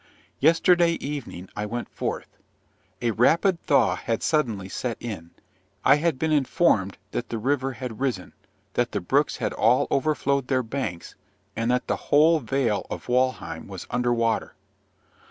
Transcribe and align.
Yesterday 0.39 0.93
evening 0.93 1.47
I 1.55 1.67
went 1.67 1.87
forth. 1.87 2.25
A 3.03 3.11
rapid 3.11 3.61
thaw 3.61 3.93
had 3.95 4.23
suddenly 4.23 4.67
set 4.67 4.97
in: 4.99 5.29
I 5.85 5.97
had 5.97 6.17
been 6.17 6.31
informed 6.31 6.97
that 7.11 7.29
the 7.29 7.37
river 7.37 7.73
had 7.73 7.99
risen, 7.99 8.33
that 8.73 8.93
the 8.93 8.99
brooks 8.99 9.37
had 9.37 9.53
all 9.53 9.85
overflowed 9.91 10.47
their 10.47 10.63
banks, 10.63 11.13
and 11.55 11.69
that 11.69 11.85
the 11.85 11.97
whole 12.09 12.39
vale 12.39 12.87
of 12.89 13.09
Walheim 13.09 13.67
was 13.67 13.85
under 13.91 14.11
water! 14.11 14.55